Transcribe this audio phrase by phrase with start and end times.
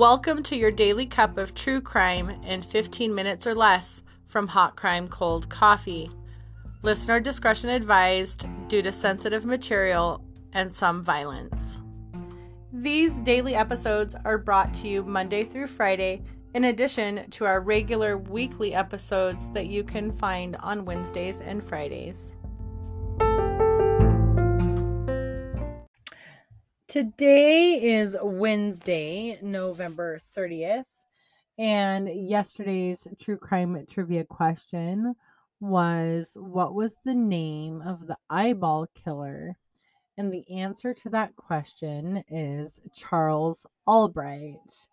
[0.00, 4.74] Welcome to your daily cup of true crime in 15 minutes or less from Hot
[4.74, 6.10] Crime Cold Coffee.
[6.80, 10.24] Listener discretion advised due to sensitive material
[10.54, 11.76] and some violence.
[12.72, 16.22] These daily episodes are brought to you Monday through Friday,
[16.54, 22.34] in addition to our regular weekly episodes that you can find on Wednesdays and Fridays.
[26.90, 30.86] Today is Wednesday, November 30th,
[31.56, 35.14] and yesterday's true crime trivia question
[35.60, 39.56] was What was the name of the eyeball killer?
[40.18, 44.88] And the answer to that question is Charles Albright.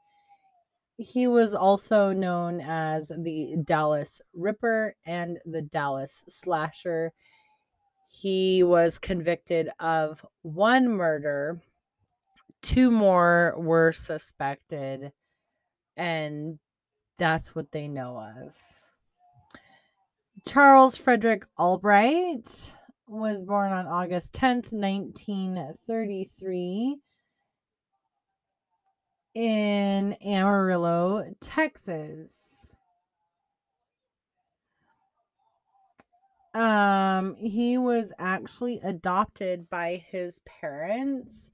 [1.00, 7.12] He was also known as the Dallas Ripper and the Dallas Slasher.
[8.08, 11.60] He was convicted of one murder
[12.62, 15.12] two more were suspected,
[15.96, 16.60] and
[17.18, 18.54] that's what they know of.
[20.46, 22.72] Charles Frederick Albright
[23.08, 26.98] was born on August 10th, 1933,
[29.34, 32.44] in Amarillo, Texas.
[36.54, 41.52] Um, he was actually adopted by his parents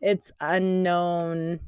[0.00, 1.60] it's unknown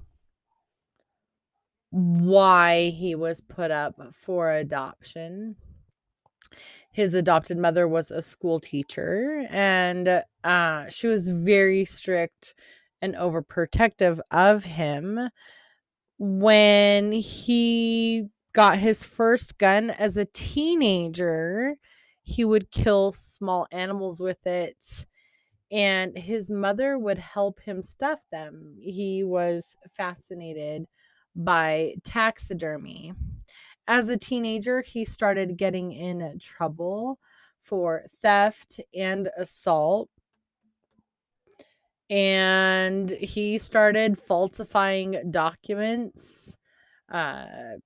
[1.91, 5.57] why he was put up for adoption.
[6.93, 12.55] His adopted mother was a school teacher and uh, she was very strict
[13.03, 15.31] and overprotective of him.
[16.19, 21.77] When he got his first gun as a teenager,
[22.23, 25.07] he would kill small animals with it
[25.71, 28.77] and his mother would help him stuff them.
[28.81, 30.87] He was fascinated
[31.35, 33.15] by taxidermy.
[33.87, 37.19] As a teenager, he started getting in trouble
[37.61, 40.11] for theft and assault.
[42.09, 46.57] And he started falsifying documents,
[47.09, 47.77] uh,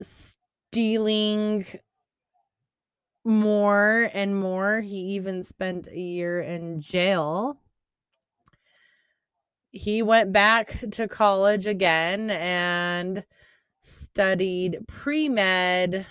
[0.00, 1.64] stealing
[3.26, 4.80] more and more.
[4.80, 7.58] He even spent a year in jail.
[9.70, 13.24] He went back to college again and
[13.80, 16.06] studied pre med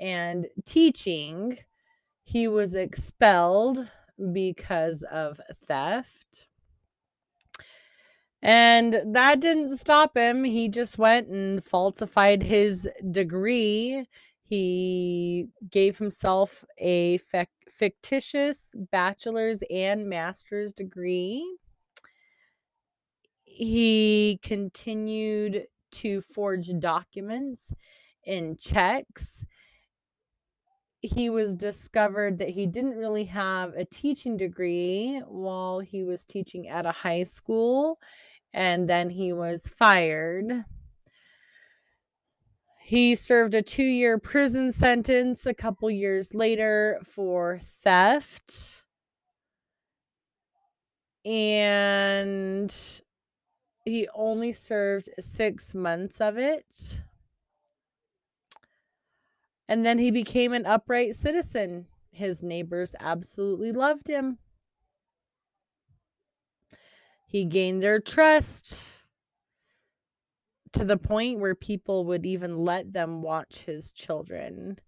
[0.00, 1.58] and teaching.
[2.24, 3.86] He was expelled
[4.32, 6.48] because of theft.
[8.42, 10.44] And that didn't stop him.
[10.44, 14.06] He just went and falsified his degree
[14.46, 17.18] he gave himself a
[17.68, 18.60] fictitious
[18.92, 21.44] bachelor's and master's degree.
[23.44, 27.72] He continued to forge documents
[28.26, 29.46] and checks.
[31.00, 36.68] He was discovered that he didn't really have a teaching degree while he was teaching
[36.68, 37.98] at a high school,
[38.52, 40.64] and then he was fired.
[42.86, 48.84] He served a two year prison sentence a couple years later for theft.
[51.24, 52.76] And
[53.86, 57.00] he only served six months of it.
[59.66, 61.86] And then he became an upright citizen.
[62.12, 64.36] His neighbors absolutely loved him.
[67.26, 68.98] He gained their trust
[70.74, 74.78] to the point where people would even let them watch his children.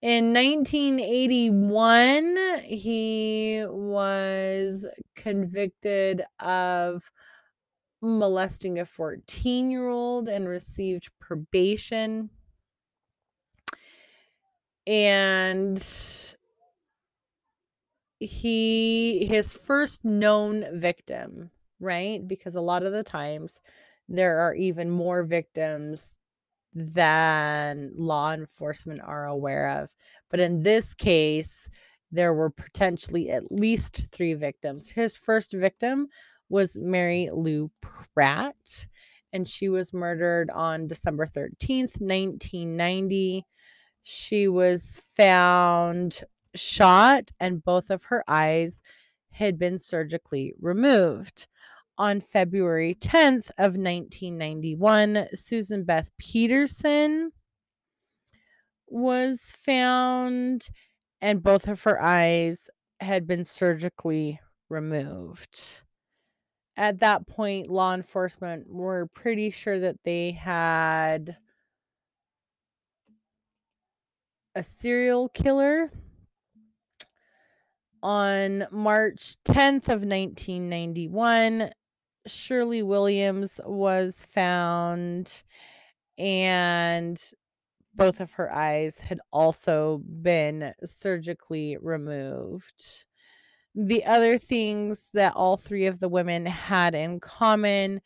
[0.00, 7.10] In 1981, he was convicted of
[8.00, 12.30] molesting a 14 year old and received probation.
[14.86, 15.84] And
[18.20, 21.50] he, his first known victim,
[21.80, 22.26] right?
[22.26, 23.60] Because a lot of the times
[24.08, 26.14] there are even more victims
[26.74, 29.94] than law enforcement are aware of.
[30.30, 31.68] But in this case,
[32.12, 34.88] there were potentially at least three victims.
[34.88, 36.08] His first victim
[36.48, 38.86] was Mary Lou Pratt,
[39.32, 43.44] and she was murdered on December 13th, 1990.
[44.02, 46.20] She was found
[46.54, 48.80] shot, and both of her eyes
[49.30, 51.46] had been surgically removed
[51.98, 57.32] on February 10th of 1991, Susan Beth Peterson
[58.88, 60.68] was found
[61.20, 62.70] and both of her eyes
[63.00, 65.82] had been surgically removed.
[66.76, 71.36] at that point, law enforcement were pretty sure that they had
[74.54, 75.90] a serial killer.
[78.02, 81.70] On March 10th of 1991,
[82.26, 85.42] Shirley Williams was found
[86.18, 87.22] and
[87.94, 93.04] both of her eyes had also been surgically removed.
[93.74, 98.00] The other things that all three of the women had in common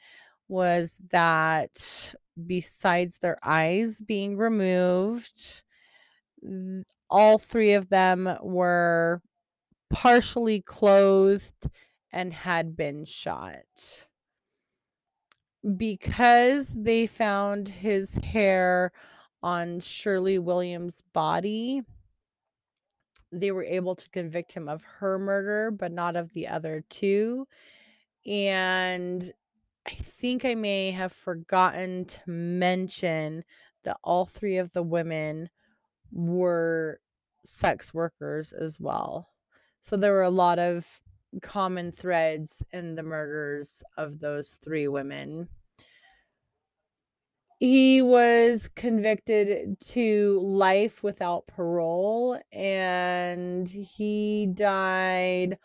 [0.49, 2.14] was that
[2.46, 5.62] besides their eyes being removed,
[7.08, 9.23] all three of them were
[9.90, 11.69] partially clothed
[12.12, 14.08] and had been shot.
[15.76, 18.92] Because they found his hair
[19.42, 21.82] on Shirley Williams' body,
[23.32, 27.46] they were able to convict him of her murder, but not of the other two.
[28.26, 29.30] And
[29.86, 33.44] I think I may have forgotten to mention
[33.84, 35.48] that all three of the women
[36.12, 37.00] were
[37.44, 39.28] sex workers as well.
[39.82, 40.86] So there were a lot of
[41.42, 45.48] common threads in the murders of those three women.
[47.58, 55.58] He was convicted to life without parole and he died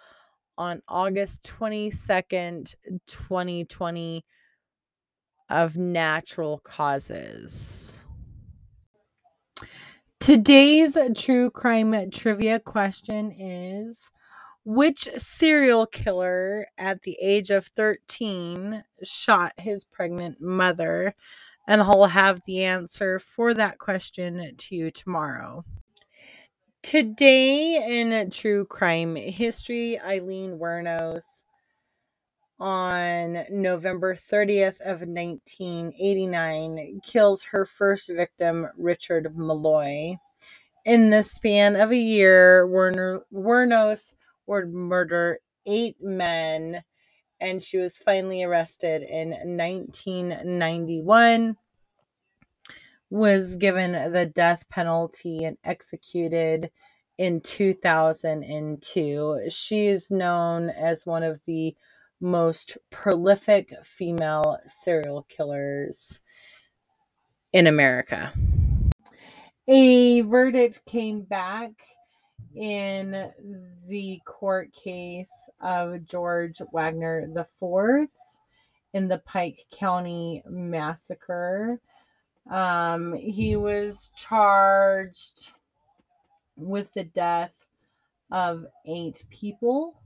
[0.58, 2.76] on August 22nd,
[3.08, 4.26] 2020
[5.50, 8.04] of natural causes.
[10.20, 14.12] Today's true crime trivia question is
[14.66, 21.16] which serial killer at the age of 13 shot his pregnant mother?
[21.68, 25.64] And I'll have the answer for that question to you tomorrow.
[26.84, 31.24] Today in true crime history, Aileen Wuornos
[32.60, 40.20] on November 30th of 1989 kills her first victim, Richard Mallory.
[40.86, 44.14] In the span of a year, Werner, Wuornos
[44.48, 46.84] would murder eight men
[47.40, 51.58] and she was finally arrested in 1991
[53.10, 56.72] was given the death penalty and executed
[57.18, 61.76] in 2002 she is known as one of the
[62.22, 66.22] most prolific female serial killers
[67.54, 68.34] in america.
[69.68, 71.72] A verdict came back
[72.56, 73.32] in
[73.88, 78.10] the court case of George Wagner IV
[78.94, 81.80] in the Pike County massacre.
[82.50, 85.52] Um, he was charged
[86.56, 87.66] with the death
[88.32, 90.00] of eight people,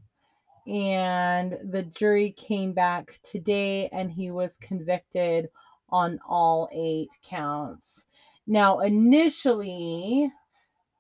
[0.68, 5.50] and the jury came back today and he was convicted
[5.90, 8.06] on all eight counts.
[8.48, 10.32] Now, initially,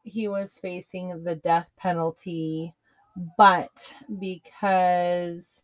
[0.03, 2.73] he was facing the death penalty,
[3.37, 5.61] but because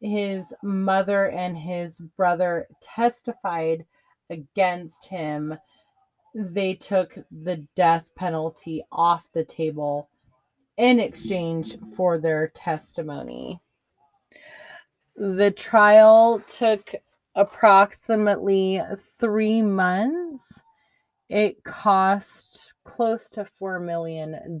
[0.00, 3.84] his mother and his brother testified
[4.30, 5.58] against him,
[6.34, 10.08] they took the death penalty off the table
[10.76, 13.60] in exchange for their testimony.
[15.16, 16.94] The trial took
[17.34, 18.80] approximately
[19.18, 20.62] three months.
[21.30, 24.58] It cost close to $4 million.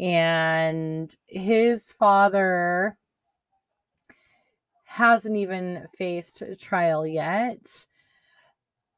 [0.00, 2.98] And his father
[4.84, 7.86] hasn't even faced trial yet.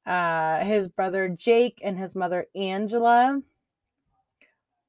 [0.07, 3.43] Uh, his brother Jake and his mother Angela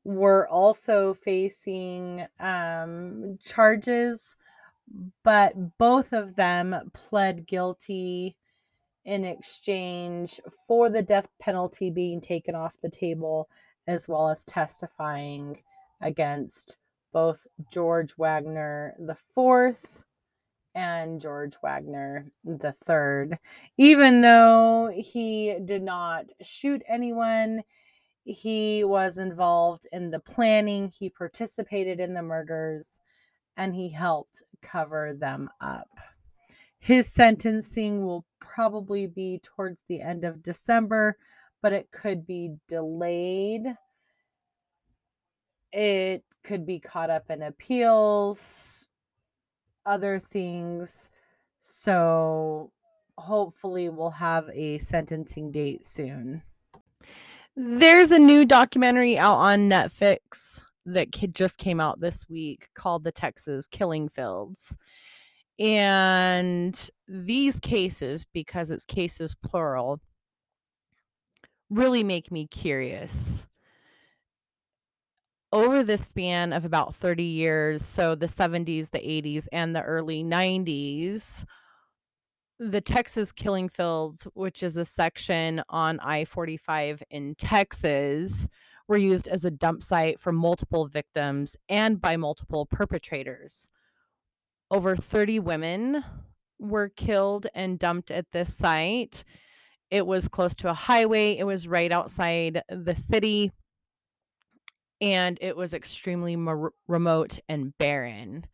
[0.05, 4.37] were also facing um, charges,
[5.23, 8.37] but both of them pled guilty
[9.05, 13.49] in exchange for the death penalty being taken off the table,
[13.87, 15.61] as well as testifying
[16.01, 16.77] against
[17.11, 20.03] both George Wagner the fourth
[20.75, 23.39] and George Wagner the third.
[23.77, 27.63] Even though he did not shoot anyone,
[28.23, 32.87] he was involved in the planning, he participated in the murders,
[33.57, 35.89] and he helped cover them up.
[36.79, 41.17] His sentencing will probably be towards the end of December,
[41.61, 43.75] but it could be delayed.
[45.71, 48.85] It could be caught up in appeals,
[49.85, 51.09] other things.
[51.61, 52.71] So
[53.17, 56.41] hopefully, we'll have a sentencing date soon.
[57.55, 63.11] There's a new documentary out on Netflix that just came out this week called The
[63.11, 64.75] Texas Killing Fields
[65.59, 69.99] And these cases, because it's cases plural,
[71.69, 73.45] really make me curious.
[75.51, 80.23] Over the span of about 30 years, so the 70s, the 80s, and the early
[80.23, 81.43] 90s,
[82.59, 88.47] the Texas Killing Fields, which is a section on I 45 in Texas,
[88.87, 93.69] were used as a dump site for multiple victims and by multiple perpetrators.
[94.71, 96.03] Over 30 women
[96.59, 99.23] were killed and dumped at this site.
[99.89, 103.51] It was close to a highway, it was right outside the city,
[105.01, 106.35] and it was extremely
[106.87, 108.45] remote and barren.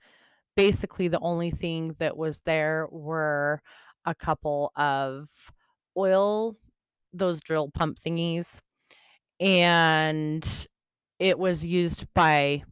[0.56, 3.62] Basically, the only thing that was there were
[4.06, 5.28] a couple of
[5.98, 6.56] oil,
[7.12, 8.62] those drill pump thingies,
[9.42, 10.68] and
[11.20, 12.64] it was used by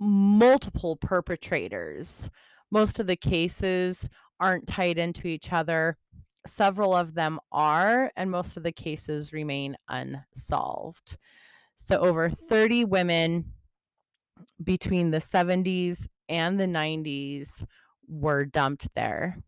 [0.00, 2.30] multiple perpetrators.
[2.70, 4.08] Most of the cases
[4.40, 5.96] aren't tied into each other.
[6.46, 11.16] Several of them are, and most of the cases remain unsolved.
[11.76, 13.52] So, over 30 women
[14.62, 17.64] between the 70s and the 90s
[18.08, 19.38] were dumped there.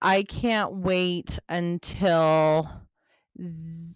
[0.00, 2.70] I can't wait until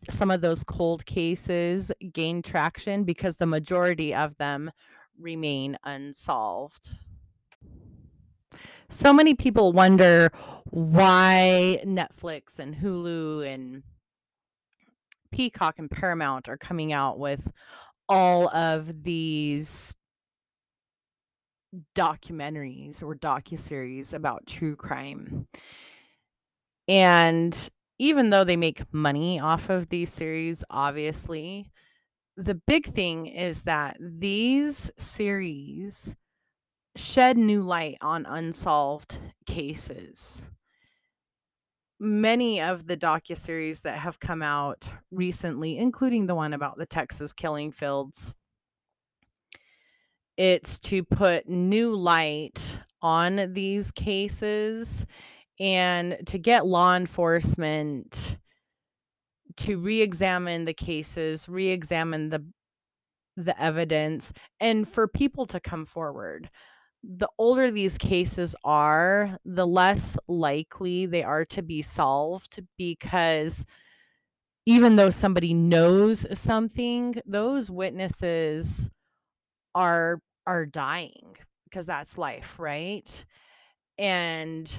[0.08, 4.70] some of those cold cases gain traction because the majority of them
[5.18, 6.88] remain unsolved.
[8.92, 10.30] So many people wonder
[10.64, 13.82] why Netflix and Hulu and
[15.32, 17.50] Peacock and Paramount are coming out with
[18.08, 19.94] all of these
[21.96, 25.48] documentaries or docuseries about true crime.
[26.86, 31.72] And even though they make money off of these series, obviously,
[32.36, 36.14] the big thing is that these series
[36.96, 40.50] shed new light on unsolved cases.
[41.98, 47.32] Many of the docuseries that have come out recently, including the one about the Texas
[47.32, 48.34] killing fields,
[50.36, 55.06] it's to put new light on these cases
[55.60, 58.38] and to get law enforcement
[59.56, 62.44] to re-examine the cases, re-examine the
[63.36, 66.50] the evidence and for people to come forward.
[67.04, 73.64] The older these cases are, the less likely they are to be solved because
[74.66, 78.90] even though somebody knows something, those witnesses
[79.74, 83.24] are are dying because that's life, right?
[83.98, 84.70] And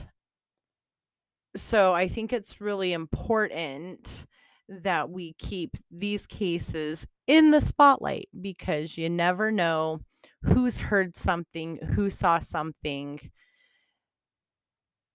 [1.56, 4.25] so I think it's really important
[4.68, 10.00] that we keep these cases in the spotlight because you never know
[10.44, 13.20] who's heard something, who saw something,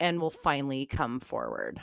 [0.00, 1.80] and will finally come forward.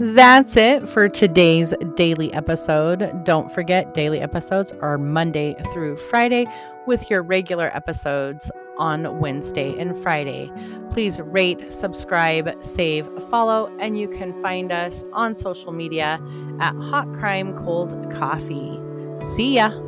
[0.00, 3.24] That's it for today's daily episode.
[3.24, 6.46] Don't forget, daily episodes are Monday through Friday
[6.86, 10.50] with your regular episodes on Wednesday and Friday.
[10.90, 16.20] Please rate, subscribe, save, follow, and you can find us on social media
[16.60, 18.80] at Hot Crime Cold Coffee.
[19.20, 19.87] See ya!